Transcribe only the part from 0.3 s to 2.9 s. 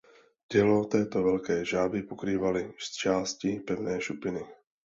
Tělo této velké žáby pokrývaly